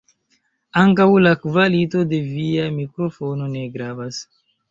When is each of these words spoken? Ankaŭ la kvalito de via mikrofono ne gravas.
Ankaŭ 0.83 1.05
la 1.25 1.33
kvalito 1.43 2.01
de 2.13 2.21
via 2.31 2.65
mikrofono 2.79 3.53
ne 3.53 3.67
gravas. 3.77 4.19